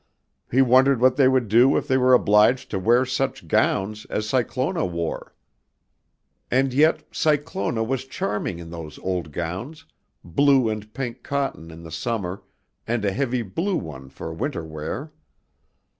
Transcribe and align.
He 0.49 0.63
wondered 0.63 0.99
what 0.99 1.15
they 1.15 1.27
would 1.27 1.47
do 1.47 1.77
if 1.77 1.87
they 1.87 1.95
were 1.95 2.15
obliged 2.15 2.71
to 2.71 2.79
wear 2.79 3.05
such 3.05 3.47
gowns 3.47 4.05
as 4.05 4.27
Cyclona 4.27 4.83
wore. 4.83 5.35
And 6.49 6.73
yet 6.73 7.03
Cyclona 7.11 7.83
was 7.83 8.05
charming 8.07 8.57
in 8.57 8.71
those 8.71 8.97
old 8.97 9.31
gowns, 9.31 9.85
blue 10.23 10.69
and 10.69 10.91
pink 10.95 11.21
cotton 11.21 11.69
in 11.69 11.83
the 11.83 11.91
summer 11.91 12.41
and 12.87 13.05
a 13.05 13.11
heavy 13.13 13.43
blue 13.43 13.75
one 13.77 14.09
for 14.09 14.33
winter 14.33 14.63
wear. 14.65 15.11